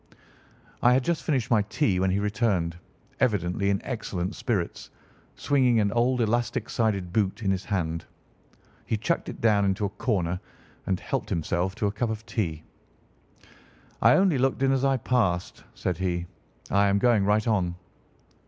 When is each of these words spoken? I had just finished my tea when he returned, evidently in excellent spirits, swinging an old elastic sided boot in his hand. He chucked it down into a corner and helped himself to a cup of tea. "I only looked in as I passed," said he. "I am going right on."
I 0.81 0.93
had 0.93 1.03
just 1.03 1.21
finished 1.21 1.51
my 1.51 1.61
tea 1.61 1.99
when 1.99 2.09
he 2.09 2.17
returned, 2.17 2.75
evidently 3.19 3.69
in 3.69 3.79
excellent 3.85 4.33
spirits, 4.35 4.89
swinging 5.35 5.79
an 5.79 5.91
old 5.91 6.21
elastic 6.21 6.71
sided 6.71 7.13
boot 7.13 7.43
in 7.43 7.51
his 7.51 7.63
hand. 7.65 8.05
He 8.87 8.97
chucked 8.97 9.29
it 9.29 9.39
down 9.41 9.63
into 9.63 9.85
a 9.85 9.89
corner 9.89 10.39
and 10.87 10.99
helped 10.99 11.29
himself 11.29 11.75
to 11.75 11.85
a 11.85 11.91
cup 11.91 12.09
of 12.09 12.25
tea. 12.25 12.63
"I 14.01 14.13
only 14.15 14.39
looked 14.39 14.63
in 14.63 14.71
as 14.71 14.83
I 14.85 14.97
passed," 14.97 15.63
said 15.75 15.99
he. 15.99 16.25
"I 16.71 16.87
am 16.87 16.97
going 16.97 17.23
right 17.23 17.47
on." 17.47 17.75